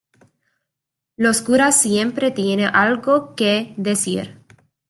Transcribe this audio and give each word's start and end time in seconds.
los 1.15 1.43
curas 1.43 1.79
siempre 1.79 2.31
tiene 2.31 2.65
algo 2.65 3.35
que 3.35 3.75
decir. 3.77 4.41